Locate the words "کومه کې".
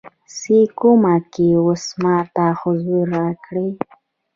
0.79-1.47